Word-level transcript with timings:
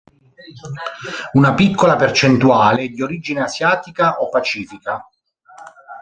Una 1.33 1.53
piccola 1.53 1.95
percentuale 1.95 2.85
è 2.85 2.89
di 2.89 3.03
origine 3.03 3.43
asiatica 3.43 4.15
o 4.21 4.29
pacifica. 4.29 5.07